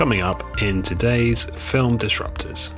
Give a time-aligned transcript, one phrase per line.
[0.00, 2.70] Coming up in today's Film Disruptors.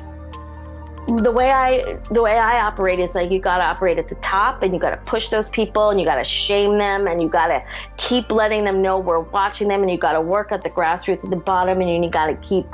[1.22, 4.17] The way I the way I operate is like you got to operate at the
[4.17, 7.22] top and you got to push those people and you got to shame them and
[7.22, 7.64] you got to
[7.96, 11.22] keep letting them know we're watching them and you got to work at the grassroots
[11.22, 12.67] at the bottom and you got to keep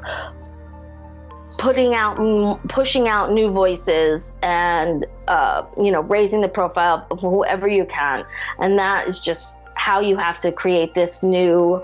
[1.58, 2.16] putting out
[2.70, 8.24] pushing out new voices and uh, you know raising the profile of whoever you can
[8.60, 11.82] and that is just how you have to create this new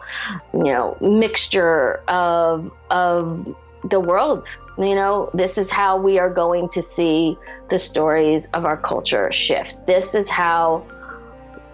[0.52, 3.54] you know mixture of of
[3.90, 4.46] the world
[4.78, 5.30] you know?
[5.34, 9.76] This is how we are going to see the stories of our culture shift.
[9.86, 10.84] This is how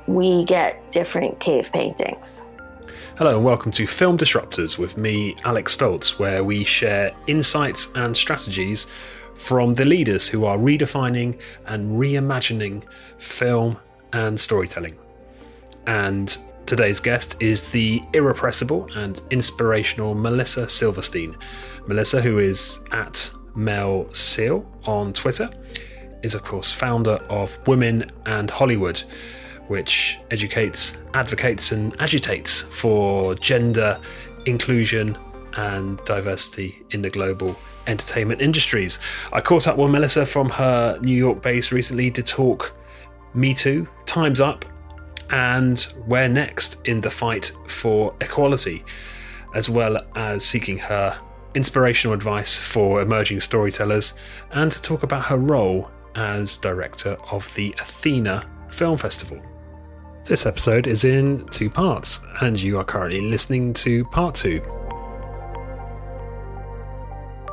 [0.06, 2.44] we get different cave paintings.
[3.16, 8.16] Hello and welcome to Film Disruptors with me, Alex Stoltz, where we share insights and
[8.16, 8.86] strategies
[9.34, 12.82] from the leaders who are redefining and reimagining
[13.18, 13.78] film
[14.12, 14.96] and storytelling.
[15.86, 16.36] And
[16.66, 21.36] today's guest is the irrepressible and inspirational Melissa Silverstein.
[21.86, 25.50] Melissa, who is at MelSil on Twitter,
[26.22, 29.02] is of course founder of Women and Hollywood
[29.70, 33.96] which educates, advocates, and agitates for gender
[34.44, 35.16] inclusion
[35.56, 37.54] and diversity in the global
[37.86, 38.98] entertainment industries.
[39.32, 42.72] I caught up with Melissa from her New York base recently to talk
[43.32, 44.64] Me Too, Time's Up,
[45.30, 48.84] and where next in the fight for equality,
[49.54, 51.18] as well as seeking her
[51.54, 54.14] inspirational advice for emerging storytellers
[54.52, 59.40] and to talk about her role as director of the Athena Film Festival.
[60.24, 64.62] This episode is in two parts, and you are currently listening to part two.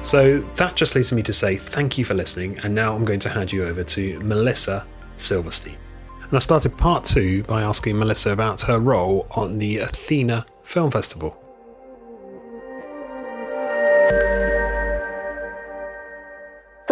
[0.00, 3.20] So that just leaves me to say thank you for listening, and now I'm going
[3.20, 4.86] to hand you over to Melissa
[5.16, 5.76] Silverstein.
[6.22, 10.90] And I started part two by asking Melissa about her role on the Athena Film
[10.90, 11.43] Festival.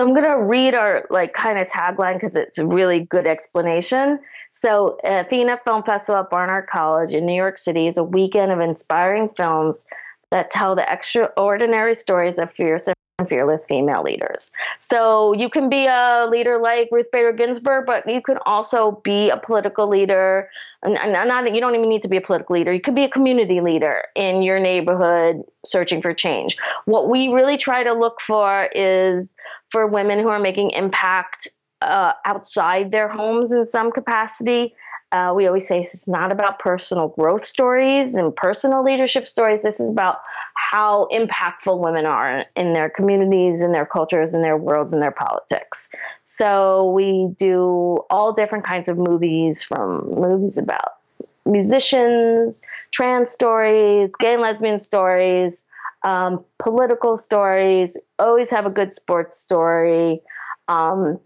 [0.03, 3.25] So I'm going to read our like kind of tagline because it's a really good
[3.25, 4.19] explanation.
[4.51, 8.59] So Athena Film Festival at Barnard College in New York City is a weekend of
[8.59, 9.87] inspiring films
[10.33, 12.89] that tell the extraordinary stories of fierce
[13.28, 14.50] fearless female leaders.
[14.81, 19.31] So you can be a leader like Ruth Bader Ginsburg, but you can also be
[19.31, 20.49] a political leader.
[20.83, 22.73] And, not that you don't even need to be a political leader.
[22.73, 26.56] You could be a community leader in your neighborhood searching for change.
[26.87, 29.34] What we really try to look for is
[29.71, 31.49] for women who are making impact
[31.83, 34.75] uh, outside their homes in some capacity
[35.12, 39.62] uh, we always say this is not about personal growth stories and personal leadership stories.
[39.62, 40.21] This is about
[40.55, 45.11] how impactful women are in their communities, in their cultures, in their worlds, in their
[45.11, 45.91] politics.
[46.23, 50.95] So we do all different kinds of movies from movies about
[51.44, 55.67] musicians, trans stories, gay and lesbian stories,
[56.05, 60.23] um, political stories, always have a good sports story.
[60.69, 61.21] Um,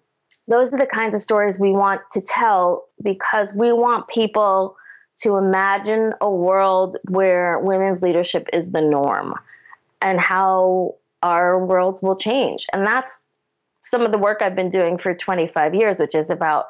[0.48, 4.76] those are the kinds of stories we want to tell because we want people
[5.18, 9.34] to imagine a world where women's leadership is the norm
[10.02, 12.66] and how our worlds will change.
[12.72, 13.22] And that's
[13.80, 16.66] some of the work I've been doing for 25 years, which is about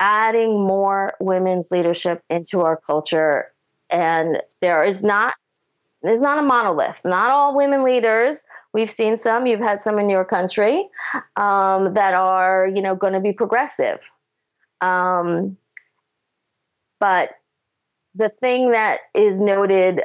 [0.00, 3.52] adding more women's leadership into our culture.
[3.90, 5.34] And there is not
[6.02, 7.02] there's not a monolith.
[7.04, 8.44] Not all women leaders
[8.76, 9.46] We've seen some.
[9.46, 10.86] You've had some in your country
[11.36, 14.00] um, that are, you know, going to be progressive.
[14.82, 15.56] Um,
[17.00, 17.30] but
[18.14, 20.02] the thing that is noted,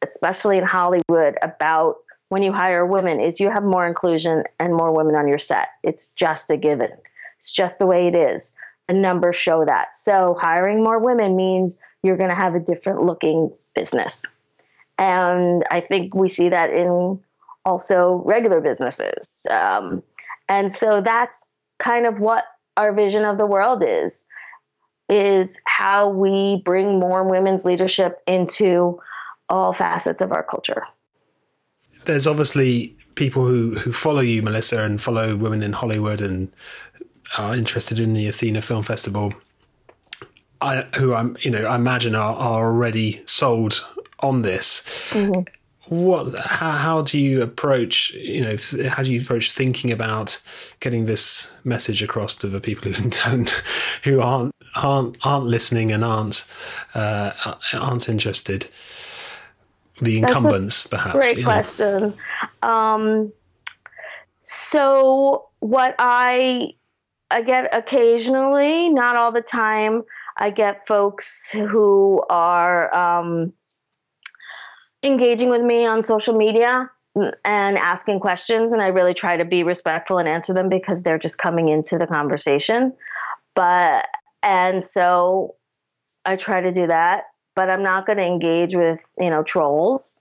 [0.00, 1.96] especially in Hollywood, about
[2.28, 5.70] when you hire women is you have more inclusion and more women on your set.
[5.82, 6.92] It's just a given.
[7.38, 8.54] It's just the way it is.
[8.86, 9.96] The numbers show that.
[9.96, 14.22] So hiring more women means you're going to have a different looking business.
[14.98, 17.18] And I think we see that in
[17.64, 19.46] also regular businesses.
[19.50, 20.02] Um,
[20.48, 21.46] and so that's
[21.78, 22.44] kind of what
[22.76, 24.24] our vision of the world is
[25.08, 28.98] is how we bring more women's leadership into
[29.48, 30.82] all facets of our culture.
[32.04, 36.50] there's obviously people who who follow you, Melissa, and follow women in Hollywood and
[37.36, 39.32] are interested in the Athena Film Festival.
[40.60, 43.86] I, who I'm, you know, I imagine are, are already sold
[44.20, 44.82] on this.
[45.10, 45.42] Mm-hmm.
[45.86, 46.38] What?
[46.38, 48.12] How, how do you approach?
[48.14, 50.40] You know, how do you approach thinking about
[50.80, 53.62] getting this message across to the people who don't,
[54.02, 56.46] who aren't aren't aren't listening and aren't
[56.94, 58.68] uh, aren't interested?
[60.00, 61.14] The incumbents, perhaps.
[61.14, 62.14] Great question.
[62.62, 63.32] Um,
[64.42, 66.74] so, what I
[67.30, 70.04] I get occasionally, not all the time.
[70.36, 73.52] I get folks who are um,
[75.04, 76.90] engaging with me on social media
[77.44, 81.18] and asking questions, and I really try to be respectful and answer them because they're
[81.18, 82.92] just coming into the conversation.
[83.54, 84.06] But
[84.42, 85.54] and so
[86.24, 87.24] I try to do that,
[87.54, 90.18] but I'm not going to engage with you know trolls.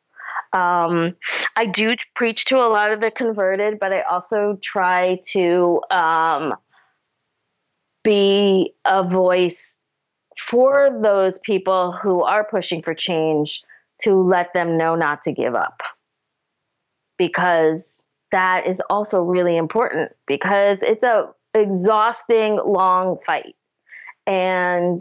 [0.51, 1.15] Um,
[1.55, 6.53] I do preach to a lot of the converted, but I also try to um,
[8.03, 9.79] be a voice
[10.37, 13.63] for those people who are pushing for change
[14.01, 15.81] to let them know not to give up.
[17.17, 23.55] Because that is also really important because it's a exhausting long fight.
[24.25, 24.97] And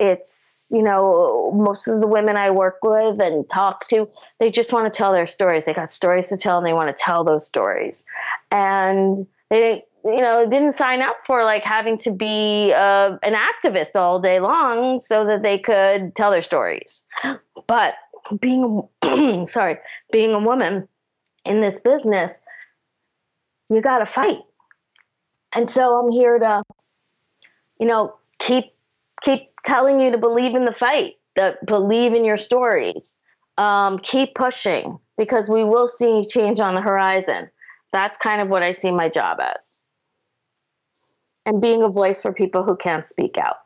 [0.00, 4.08] it's, you know, most of the women I work with and talk to,
[4.40, 5.64] they just want to tell their stories.
[5.64, 8.04] They got stories to tell and they want to tell those stories.
[8.50, 9.16] And
[9.48, 14.18] they you know, didn't sign up for like having to be uh, an activist all
[14.18, 17.04] day long so that they could tell their stories.
[17.68, 17.94] But
[18.40, 19.78] being, a, sorry,
[20.10, 20.88] being a woman
[21.44, 22.42] in this business,
[23.70, 24.40] you got to fight.
[25.54, 26.62] And so I'm here to,
[27.78, 28.72] you know, keep
[29.22, 33.18] keep telling you to believe in the fight, that believe in your stories,
[33.56, 37.48] um, keep pushing because we will see change on the horizon.
[37.92, 39.82] That's kind of what I see my job as
[41.44, 43.56] and being a voice for people who can't speak out.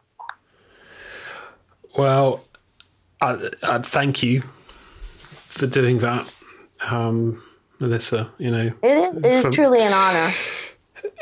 [1.97, 2.43] Well,
[3.21, 6.35] I, I thank you for doing that,
[6.91, 7.43] um,
[7.79, 8.31] Melissa.
[8.39, 10.33] You know, it is it is from, truly an honor.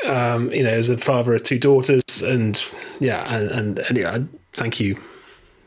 [0.05, 2.61] Um, you know, as a father of two daughters, and
[2.99, 4.19] yeah, and and, yeah,
[4.53, 4.95] thank you.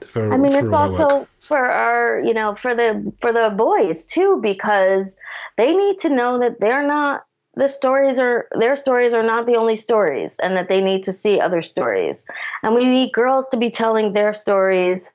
[0.07, 4.39] For, I mean, it's also for our, you know, for the for the boys too,
[4.43, 5.19] because
[5.57, 7.25] they need to know that they're not
[7.59, 11.13] the stories are their stories are not the only stories and that they need to
[11.13, 12.25] see other stories
[12.63, 15.11] and we need girls to be telling their stories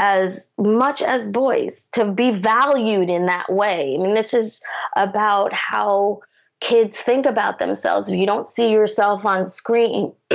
[0.00, 4.60] as much as boys to be valued in that way i mean this is
[4.96, 6.18] about how
[6.60, 10.12] kids think about themselves if you don't see yourself on screen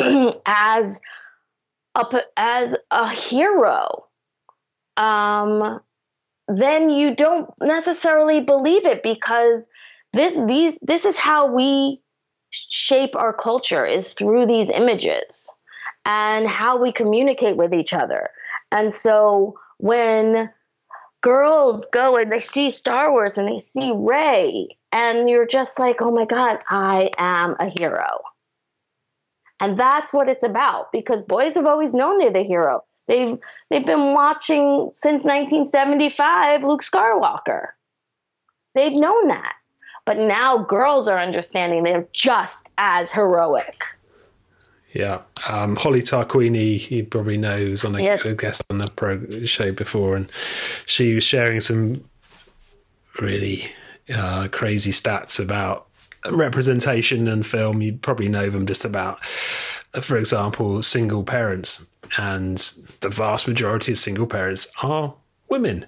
[0.46, 1.02] as
[1.96, 4.06] a as a hero
[4.98, 5.80] um
[6.48, 9.68] then you don't necessarily believe it because
[10.14, 12.02] this these this is how we
[12.52, 15.52] shape our culture is through these images
[16.06, 18.30] and how we communicate with each other.
[18.72, 20.52] And so when
[21.22, 26.02] girls go and they see Star Wars and they see Rey and you're just like,
[26.02, 28.20] "Oh my god, I am a hero."
[29.60, 32.84] And that's what it's about because boys have always known they're the hero.
[33.08, 33.38] They've
[33.70, 37.70] they've been watching since 1975 Luke Skywalker.
[38.74, 39.56] They've known that.
[40.06, 43.84] But now girls are understanding they're just as heroic.
[44.96, 45.24] Yeah.
[45.50, 48.38] Um, Holly Tarquini, you probably know, was on a, yes.
[48.38, 50.32] guest on the pro show before, and
[50.86, 52.06] she was sharing some
[53.20, 53.70] really
[54.14, 55.88] uh, crazy stats about
[56.32, 57.82] representation and film.
[57.82, 59.24] You probably know them just about,
[60.02, 61.86] for example, single parents.
[62.18, 62.58] And
[63.02, 65.14] the vast majority of single parents are
[65.50, 65.86] women.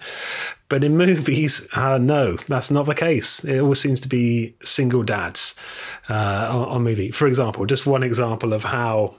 [0.69, 3.43] But in movies, uh, no, that's not the case.
[3.43, 5.55] It always seems to be single dads
[6.09, 7.11] uh, on, on movie.
[7.11, 9.15] For example, just one example of how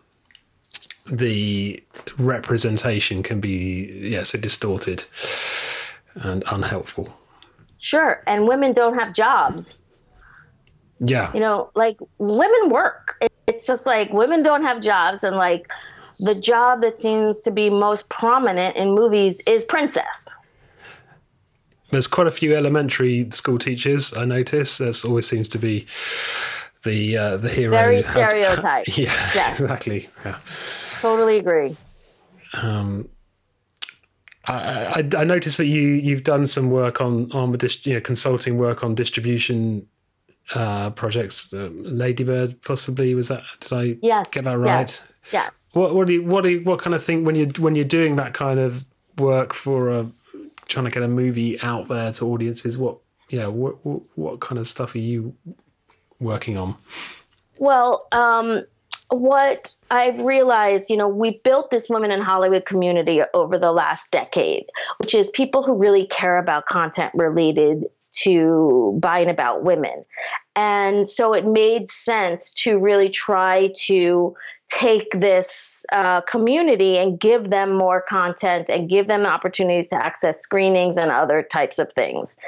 [1.10, 1.82] the
[2.18, 5.04] representation can be yeah so distorted
[6.14, 7.08] and unhelpful.
[7.78, 9.78] Sure, and women don't have jobs.
[11.00, 13.24] Yeah, you know, like women work.
[13.46, 15.70] It's just like women don't have jobs, and like
[16.18, 20.28] the job that seems to be most prominent in movies is princess.
[21.90, 24.78] There's quite a few elementary school teachers I notice.
[24.78, 25.86] There always seems to be
[26.84, 27.70] the uh, the hero.
[27.70, 28.86] Very stereotype.
[28.96, 29.60] yeah, yes.
[29.60, 30.08] exactly.
[30.24, 30.38] Yeah.
[31.00, 31.76] Totally agree.
[32.54, 33.08] Um,
[34.46, 38.00] I, I, I noticed that you you've done some work on on the you know
[38.00, 39.86] consulting work on distribution
[40.54, 41.52] uh, projects.
[41.52, 43.42] Uh, Lady Bird, possibly was that?
[43.60, 44.80] Did I yes, get that right?
[44.80, 45.20] Yes.
[45.32, 45.70] yes.
[45.74, 47.84] What what do you, what do you, what kind of thing when you when you're
[47.84, 48.86] doing that kind of
[49.18, 50.06] work for a
[50.66, 52.78] trying to get a movie out there to audiences?
[52.78, 52.98] What
[53.30, 55.34] yeah, what, what, what kind of stuff are you
[56.20, 56.76] working on?
[57.58, 58.64] Well, um,
[59.10, 64.10] what I've realized, you know, we built this women in Hollywood community over the last
[64.10, 64.66] decade,
[64.98, 70.04] which is people who really care about content related to buying about women.
[70.56, 74.34] And so it made sense to really try to
[74.70, 80.40] take this uh, community and give them more content and give them opportunities to access
[80.40, 82.38] screenings and other types of things.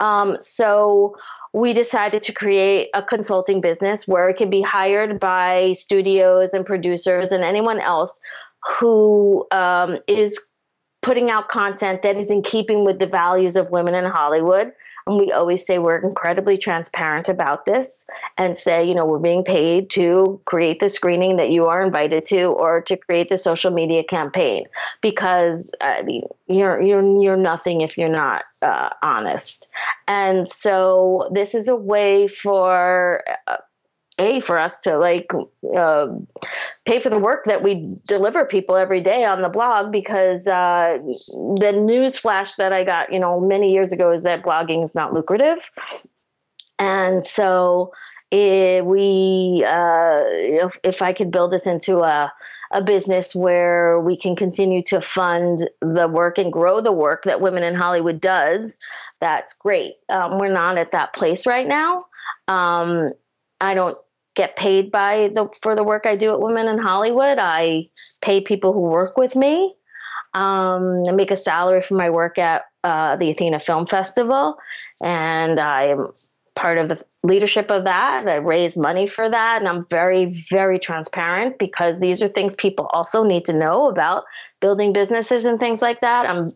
[0.00, 1.16] Um, so
[1.52, 6.66] we decided to create a consulting business where it can be hired by studios and
[6.66, 8.20] producers and anyone else
[8.78, 10.50] who um, is
[11.02, 14.72] putting out content that is in keeping with the values of women in Hollywood
[15.06, 19.44] and we always say we're incredibly transparent about this and say, you know, we're being
[19.44, 23.70] paid to create the screening that you are invited to or to create the social
[23.70, 24.66] media campaign
[25.00, 29.70] because I mean, you're you're you're nothing if you're not uh, honest.
[30.06, 33.22] And so this is a way for
[34.20, 35.30] a for us to like
[35.76, 36.08] uh,
[36.86, 40.98] pay for the work that we deliver people every day on the blog because uh,
[41.58, 44.94] the news flash that I got, you know, many years ago is that blogging is
[44.94, 45.58] not lucrative,
[46.78, 47.92] and so
[48.30, 52.32] it, we, uh, if, if I could build this into a
[52.72, 57.40] a business where we can continue to fund the work and grow the work that
[57.40, 58.78] Women in Hollywood does,
[59.20, 59.94] that's great.
[60.08, 62.04] Um, we're not at that place right now.
[62.46, 63.12] Um,
[63.60, 63.98] I don't
[64.40, 67.38] get paid by the for the work I do at Women in Hollywood.
[67.38, 67.90] I
[68.22, 69.74] pay people who work with me.
[70.32, 74.56] Um, I make a salary for my work at uh, the Athena Film Festival,
[75.02, 76.12] and I am
[76.54, 78.26] part of the leadership of that.
[78.26, 82.86] I raise money for that, and I'm very, very transparent because these are things people
[82.94, 84.24] also need to know about
[84.60, 86.26] building businesses and things like that.
[86.26, 86.52] I'm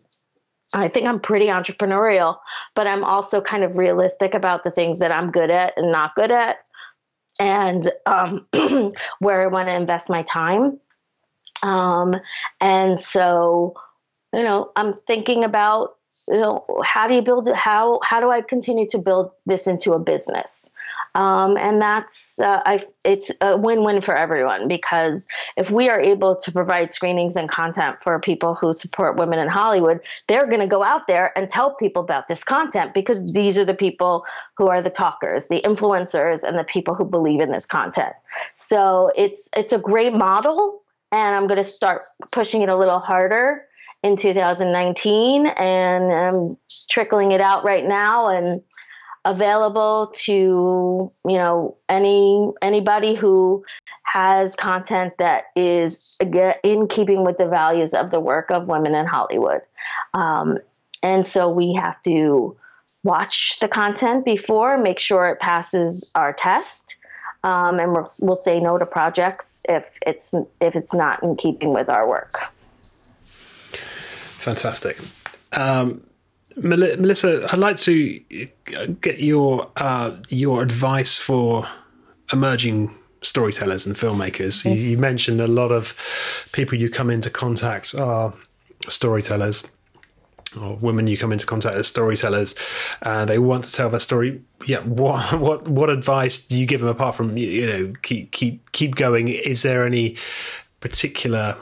[0.73, 2.37] I think I'm pretty entrepreneurial,
[2.73, 6.15] but I'm also kind of realistic about the things that I'm good at and not
[6.15, 6.64] good at
[7.39, 8.47] and um,
[9.19, 10.79] where I want to invest my time.
[11.63, 12.15] Um,
[12.61, 13.75] and so,
[14.33, 15.95] you know, I'm thinking about
[16.27, 17.55] you know how do you build it?
[17.55, 20.71] How how do i continue to build this into a business?
[21.15, 26.35] Um, and that's uh, I, it's a win-win for everyone because if we are able
[26.35, 30.67] to provide screenings and content for people who support women in hollywood they're going to
[30.67, 34.25] go out there and tell people about this content because these are the people
[34.57, 38.13] who are the talkers the influencers and the people who believe in this content.
[38.53, 42.99] So it's it's a great model and i'm going to start pushing it a little
[42.99, 43.63] harder
[44.05, 46.57] in 2019 and I'm
[46.89, 48.61] trickling it out right now and
[49.25, 53.65] available to you know any anybody who
[54.03, 56.17] has content that is
[56.63, 59.61] in keeping with the values of the work of women in Hollywood.
[60.13, 60.59] Um,
[61.01, 62.55] and so we have to
[63.03, 66.95] watch the content before, make sure it passes our test.
[67.43, 71.73] Um, and we'll, we'll say no to projects if it's if it's not in keeping
[71.73, 72.54] with our work.
[74.45, 74.99] Fantastic.
[75.53, 76.03] Um,
[76.55, 78.19] Melissa, I'd like to
[79.01, 81.65] get your uh, your advice for
[82.31, 84.63] emerging storytellers and filmmakers.
[84.63, 85.97] You, you, mentioned a lot of
[86.53, 88.35] people you come into contact are
[88.87, 89.67] storytellers,
[90.61, 92.53] or women you come into contact as storytellers,
[93.01, 94.43] and they want to tell their story.
[94.67, 98.71] Yeah, what what what advice do you give them apart from you know keep keep
[98.73, 99.29] keep going?
[99.29, 100.17] Is there any
[100.81, 101.57] particular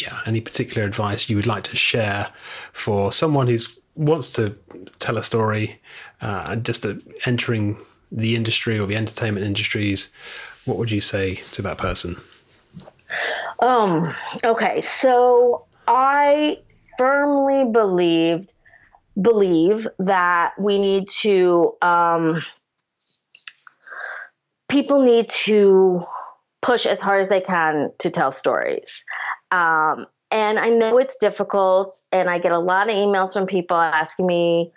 [0.00, 2.32] yeah, any particular advice you would like to share
[2.72, 4.56] for someone who's wants to
[4.98, 5.80] tell a story
[6.20, 6.86] uh, just
[7.26, 7.76] entering
[8.10, 10.10] the industry or the entertainment industries?
[10.64, 12.16] What would you say to that person?
[13.60, 14.14] Um.
[14.44, 14.80] Okay.
[14.80, 16.58] So I
[16.98, 18.52] firmly believed
[19.20, 22.42] believe that we need to um,
[24.68, 26.00] people need to
[26.62, 29.04] push as hard as they can to tell stories.
[29.52, 33.76] Um, and I know it's difficult, and I get a lot of emails from people
[33.76, 34.72] asking me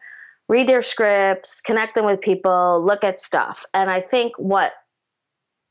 [0.49, 3.65] read their scripts, connect them with people, look at stuff.
[3.73, 4.73] And I think what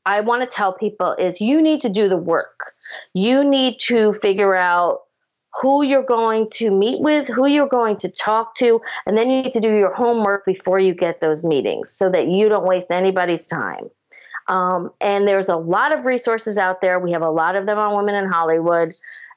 [0.05, 2.73] I want to tell people is you need to do the work.
[3.13, 5.01] You need to figure out
[5.61, 9.43] who you're going to meet with, who you're going to talk to, and then you
[9.43, 12.89] need to do your homework before you get those meetings so that you don't waste
[12.89, 13.83] anybody's time.
[14.47, 16.99] Um, and there's a lot of resources out there.
[16.99, 18.95] We have a lot of them on Women in Hollywood.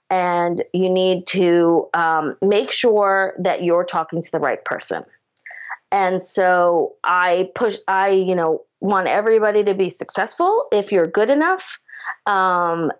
[0.08, 5.04] And you need to um, make sure that you're talking to the right person.
[5.90, 11.30] And so I push, I, you know, want everybody to be successful if you're good
[11.30, 11.80] enough.
[12.26, 12.92] Um,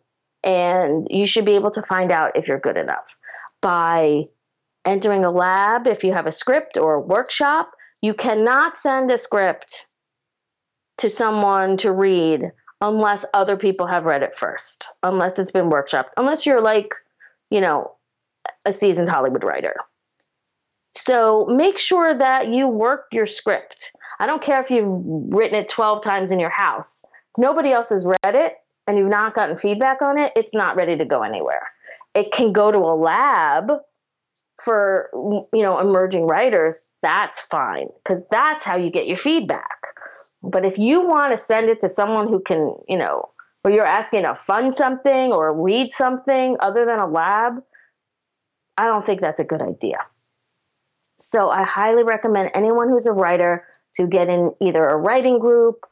[0.43, 3.17] and you should be able to find out if you're good enough
[3.61, 4.25] by
[4.85, 9.19] entering a lab if you have a script or a workshop you cannot send a
[9.19, 9.89] script
[10.99, 12.51] to someone to read
[12.81, 16.95] unless other people have read it first, unless it's been workshopped, unless you're like,
[17.51, 17.95] you know,
[18.65, 19.75] a seasoned Hollywood writer.
[20.95, 23.93] So make sure that you work your script.
[24.19, 27.05] I don't care if you've written it 12 times in your house.
[27.05, 28.55] If nobody else has read it
[28.87, 31.69] and you've not gotten feedback on it, it's not ready to go anywhere.
[32.15, 33.71] It can go to a lab
[34.63, 39.86] for you know emerging writers that's fine because that's how you get your feedback
[40.43, 43.29] but if you want to send it to someone who can you know
[43.65, 47.63] or you're asking to fund something or read something other than a lab
[48.77, 49.99] i don't think that's a good idea
[51.17, 55.85] so i highly recommend anyone who's a writer to get in either a writing group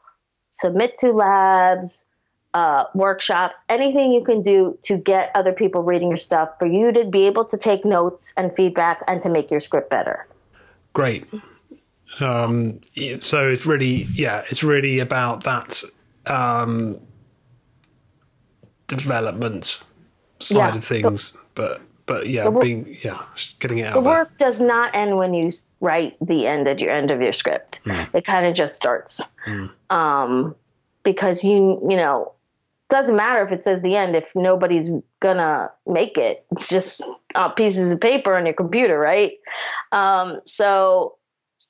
[0.51, 2.07] submit to labs
[2.55, 6.91] uh, workshops, anything you can do to get other people reading your stuff for you
[6.93, 10.25] to be able to take notes and feedback and to make your script better.
[10.93, 11.27] Great.
[12.19, 12.79] Um,
[13.19, 15.83] so it's really, yeah, it's really about that
[16.25, 16.99] um,
[18.87, 19.81] development
[20.39, 20.75] side yeah.
[20.75, 23.23] of things, the, but but yeah, work, being yeah,
[23.59, 23.95] getting it out.
[23.95, 24.47] The work there.
[24.47, 27.81] does not end when you write the end at your end of your script.
[27.85, 28.13] Mm.
[28.13, 29.21] It kind of just starts.
[29.47, 29.71] Mm.
[29.89, 30.55] Um,
[31.03, 32.33] because you you know
[32.89, 36.45] doesn't matter if it says the end if nobody's gonna make it.
[36.51, 37.03] It's just
[37.33, 39.33] uh, pieces of paper on your computer, right?
[39.91, 41.15] Um, so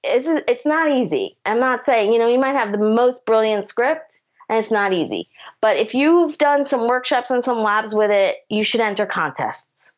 [0.05, 1.37] it's it's not easy.
[1.45, 4.19] I'm not saying you know you might have the most brilliant script
[4.49, 5.29] and it's not easy,
[5.61, 9.93] but if you've done some workshops and some labs with it, you should enter contests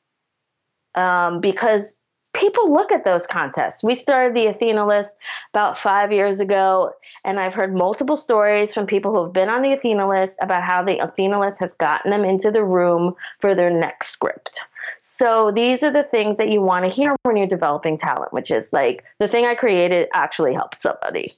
[0.96, 2.00] um, because
[2.34, 3.84] people look at those contests.
[3.84, 5.16] We started the Athena list
[5.54, 6.92] about five years ago,
[7.24, 10.64] and I've heard multiple stories from people who have been on the Athena list about
[10.64, 14.62] how the Athena list has gotten them into the room for their next script.
[15.01, 18.52] So these are the things that you want to hear when you're developing talent, which
[18.52, 21.32] is like the thing I created actually helped somebody.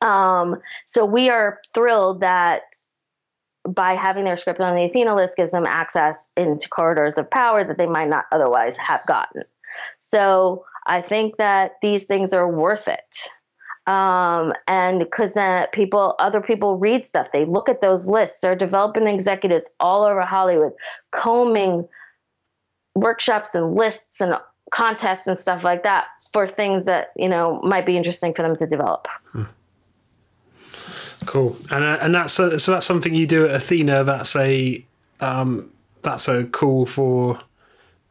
[0.00, 2.62] Um, so we are thrilled that
[3.68, 7.62] by having their script on the Athena list gives them access into corridors of power
[7.62, 9.44] that they might not otherwise have gotten.
[9.98, 13.28] So I think that these things are worth it.
[13.86, 18.40] Um, and because then people, other people read stuff, they look at those lists.
[18.40, 20.72] There are developing executives all over Hollywood
[21.12, 21.88] combing
[22.94, 24.36] workshops and lists and
[24.70, 28.56] contests and stuff like that for things that you know might be interesting for them
[28.56, 29.08] to develop.
[29.26, 29.44] Hmm.
[31.26, 34.04] Cool, and uh, and that's a, so that's something you do at Athena.
[34.04, 34.84] That's a
[35.20, 35.70] um,
[36.02, 37.40] that's a call for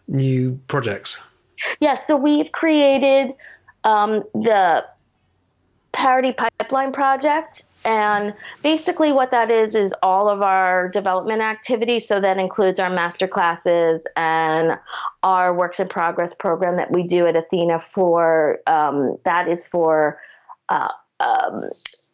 [0.08, 1.22] new projects.
[1.80, 3.34] Yeah, so we've created
[3.84, 4.86] um, the
[5.92, 7.64] Parity Pipeline Project.
[7.84, 12.08] And basically, what that is is all of our development activities.
[12.08, 14.78] So that includes our master classes and
[15.24, 17.80] our works in progress program that we do at Athena.
[17.80, 20.20] For um, that is for
[20.70, 20.90] uh,
[21.20, 21.64] um,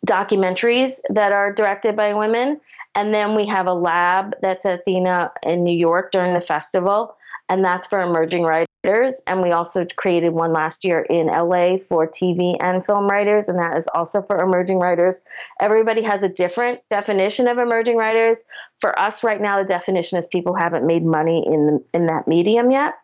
[0.06, 2.62] documentaries that are directed by women.
[2.96, 7.16] And then we have a lab that's at Athena in New York during the festival,
[7.48, 9.22] and that's for emerging writers writers.
[9.28, 13.60] And we also created one last year in LA for TV and film writers, and
[13.60, 15.24] that is also for emerging writers.
[15.60, 18.44] Everybody has a different definition of emerging writers.
[18.80, 22.28] For us right now, the definition is people who haven't made money in in that
[22.28, 22.96] medium yet.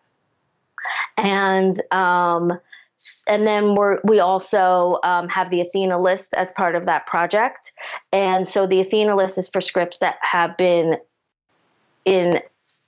[1.18, 2.60] And um,
[3.28, 7.74] and then we we also um, have the Athena list as part of that project.
[8.12, 10.98] And so the Athena list is for scripts that have been
[12.06, 12.42] in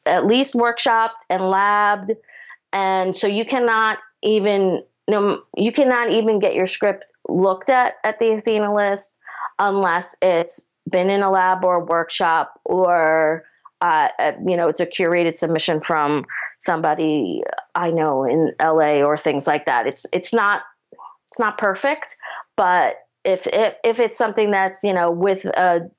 [0.05, 2.11] at least workshopped and labbed
[2.75, 8.33] and so you cannot even you, cannot even get your script looked at at the
[8.33, 9.13] Athena list
[9.57, 13.45] unless it's been in a lab or a workshop or
[13.81, 14.09] uh,
[14.45, 16.25] you know it's a curated submission from
[16.59, 17.43] somebody
[17.75, 19.87] I know in LA or things like that.
[19.87, 20.63] It's it's not
[21.29, 22.15] it's not perfect,
[22.57, 25.89] but if if, if it's something that's you know with a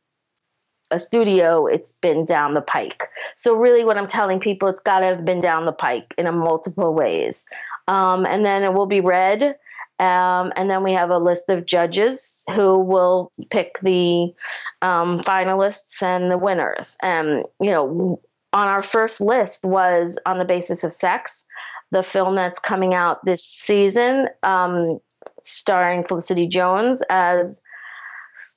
[0.90, 3.08] a studio, it's been down the pike.
[3.36, 6.26] So really, what I'm telling people, it's got to have been down the pike in
[6.26, 7.46] a multiple ways.
[7.88, 9.56] Um, and then it will be read.
[9.98, 14.34] Um, and then we have a list of judges who will pick the
[14.82, 16.96] um, finalists and the winners.
[17.02, 18.20] And you know,
[18.52, 21.46] on our first list was on the basis of sex,
[21.92, 25.00] the film that's coming out this season, um,
[25.40, 27.62] starring Felicity Jones as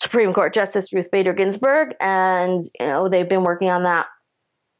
[0.01, 4.07] Supreme Court Justice Ruth Bader Ginsburg, and you know they've been working on that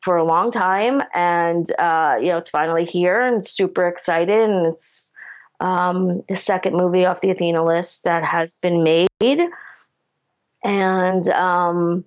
[0.02, 4.68] for a long time, and uh, you know it's finally here, and super excited, and
[4.68, 5.12] it's
[5.60, 9.50] um, the second movie off the Athena list that has been made,
[10.64, 12.06] and um,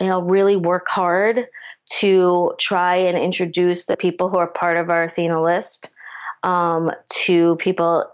[0.00, 1.46] you know really work hard
[1.90, 5.90] to try and introduce the people who are part of our Athena list
[6.42, 8.10] um, to people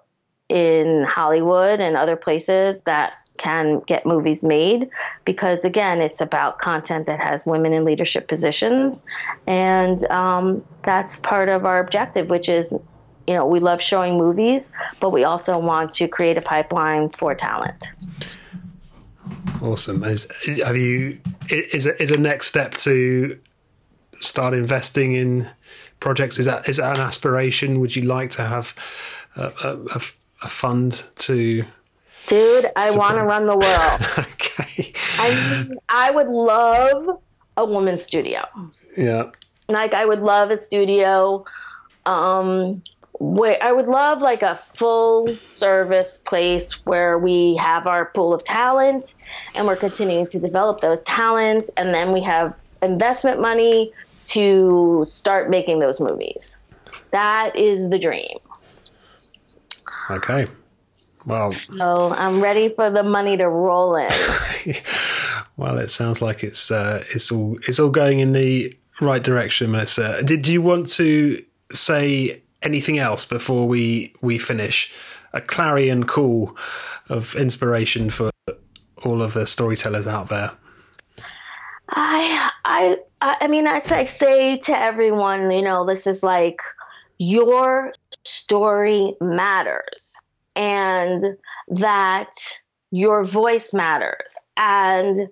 [0.48, 4.88] in Hollywood and other places that can get movies made
[5.24, 9.04] because again it's about content that has women in leadership positions.
[9.46, 12.72] And um, that's part of our objective which is
[13.26, 17.34] you know we love showing movies but we also want to create a pipeline for
[17.34, 17.92] talent.
[19.62, 20.04] Awesome.
[20.04, 20.28] Is,
[20.64, 21.18] have you
[21.48, 23.38] is it is a next step to
[24.20, 25.48] start investing in
[26.00, 26.38] projects?
[26.38, 27.80] Is that is that an aspiration?
[27.80, 28.74] Would you like to have
[29.36, 30.00] a, a, a,
[30.42, 31.64] a fund to
[32.26, 34.00] Dude, I want to run the world.
[34.18, 34.92] okay.
[35.18, 37.20] I mean, I would love
[37.56, 38.44] a woman's studio.
[38.96, 39.30] Yeah.
[39.68, 41.44] Like I would love a studio
[42.04, 42.82] um
[43.18, 48.44] where I would love like a full service place where we have our pool of
[48.44, 49.14] talent
[49.54, 53.92] and we're continuing to develop those talents and then we have investment money
[54.28, 56.60] to start making those movies.
[57.10, 58.38] That is the dream.
[60.10, 60.46] Okay.
[61.26, 64.10] Well, so I'm ready for the money to roll in.
[65.56, 69.72] well, it sounds like it's uh, it's all it's all going in the right direction,
[69.72, 70.22] Melissa.
[70.22, 74.92] Did you want to say anything else before we we finish?
[75.32, 76.56] A clarion call
[77.08, 78.30] of inspiration for
[79.02, 80.52] all of the storytellers out there.
[81.88, 86.60] I I I mean, I say to everyone, you know, this is like
[87.18, 90.16] your story matters
[90.56, 91.36] and
[91.68, 92.32] that
[92.90, 94.36] your voice matters.
[94.56, 95.28] And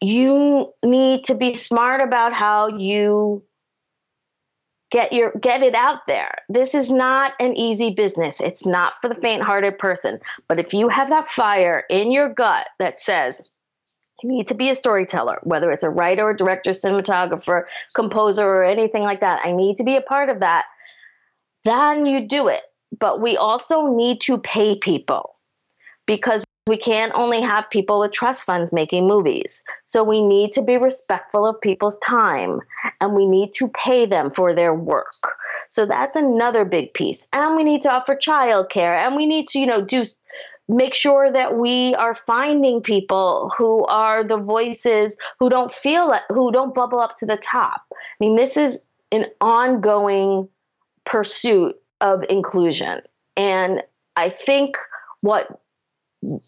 [0.00, 3.42] you need to be smart about how you
[4.90, 6.32] get your get it out there.
[6.48, 8.40] This is not an easy business.
[8.40, 10.20] It's not for the faint-hearted person.
[10.48, 13.50] But if you have that fire in your gut that says
[14.22, 19.02] you need to be a storyteller whether it's a writer director cinematographer composer or anything
[19.02, 20.64] like that i need to be a part of that
[21.64, 22.62] then you do it
[22.98, 25.36] but we also need to pay people
[26.06, 29.62] because we can't only have people with trust funds making movies.
[29.84, 32.60] So we need to be respectful of people's time
[33.00, 35.14] and we need to pay them for their work.
[35.68, 37.28] So that's another big piece.
[37.32, 40.06] And we need to offer childcare and we need to, you know, do
[40.68, 46.22] make sure that we are finding people who are the voices who don't feel like,
[46.28, 47.82] who don't bubble up to the top.
[47.92, 48.80] I mean, this is
[49.12, 50.48] an ongoing
[51.04, 53.00] pursuit of inclusion.
[53.36, 53.82] And
[54.16, 54.76] I think
[55.20, 55.60] what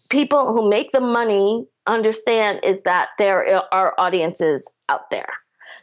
[0.09, 5.29] people who make the money understand is that there are audiences out there.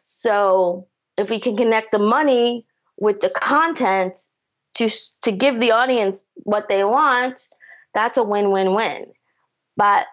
[0.02, 2.66] So if we can connect the money
[2.98, 4.16] with the content
[4.74, 4.90] to
[5.22, 7.48] to give the audience what they want,
[7.94, 9.06] that's a win-win-win.
[9.76, 10.06] But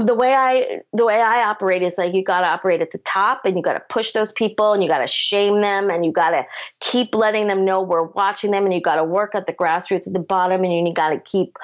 [0.00, 2.98] the way I the way I operate is like you got to operate at the
[2.98, 6.04] top and you got to push those people and you got to shame them and
[6.04, 6.44] you got to
[6.80, 10.06] keep letting them know we're watching them and you got to work at the grassroots
[10.06, 11.56] at the bottom and you got to keep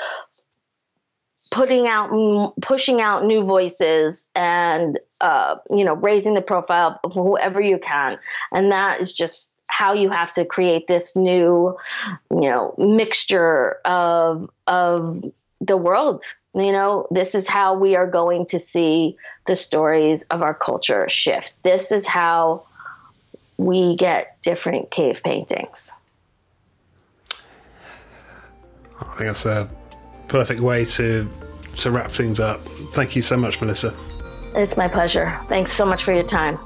[1.51, 7.61] putting out pushing out new voices and uh, you know raising the profile of whoever
[7.61, 8.19] you can.
[8.53, 11.77] And that is just how you have to create this new
[12.31, 15.25] you know mixture of of
[15.61, 16.23] the world
[16.55, 21.09] you know, this is how we are going to see the stories of our culture
[21.09, 21.53] shift.
[21.63, 22.65] This is how
[23.57, 25.93] we get different cave paintings.
[29.01, 29.71] I think that's a
[30.29, 31.31] perfect way to
[31.77, 32.61] to wrap things up.
[32.93, 33.95] Thank you so much, Melissa.
[34.55, 35.39] It's my pleasure.
[35.49, 36.59] Thanks so much for your time.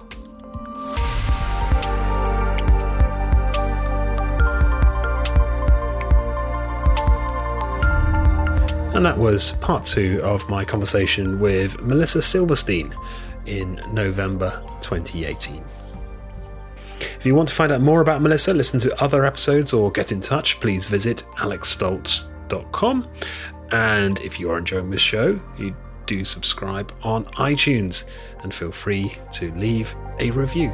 [8.94, 12.94] And that was part two of my conversation with Melissa Silverstein
[13.44, 15.62] in November 2018.
[17.18, 20.12] If you want to find out more about Melissa, listen to other episodes, or get
[20.12, 23.08] in touch, please visit alexstoltz.com.
[23.72, 25.74] And if you are enjoying this show, you
[26.06, 28.04] do subscribe on iTunes
[28.42, 30.72] and feel free to leave a review.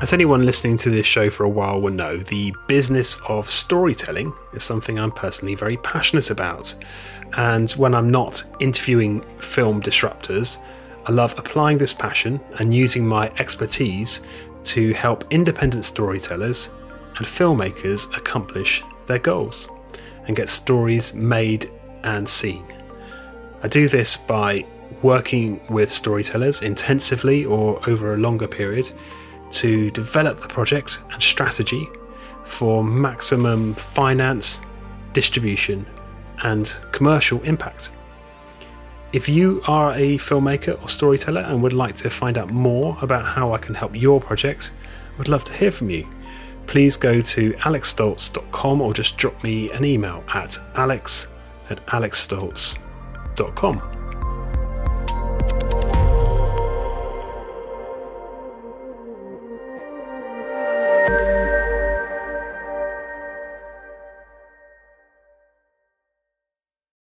[0.00, 4.32] As anyone listening to this show for a while will know, the business of storytelling
[4.54, 6.74] is something I'm personally very passionate about.
[7.34, 10.56] And when I'm not interviewing film disruptors,
[11.04, 14.22] I love applying this passion and using my expertise
[14.64, 16.70] to help independent storytellers
[17.18, 19.68] and filmmakers accomplish their goals
[20.26, 21.70] and get stories made
[22.04, 22.64] and seen.
[23.62, 24.64] I do this by
[25.02, 28.90] working with storytellers intensively or over a longer period
[29.52, 31.88] to develop the project and strategy
[32.44, 34.60] for maximum finance,
[35.12, 35.86] distribution,
[36.42, 37.92] and commercial impact.
[39.12, 43.24] If you are a filmmaker or storyteller and would like to find out more about
[43.24, 44.72] how I can help your project,
[45.14, 46.06] I would love to hear from you.
[46.70, 51.26] please go to alexstoltz.com or just drop me an email at alex
[51.68, 53.99] at alexstoltz.com.